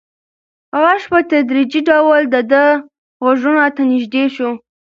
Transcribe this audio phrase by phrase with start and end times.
[0.81, 2.63] غږ په تدریجي ډول د ده
[3.23, 4.49] غوږونو ته نږدې شو.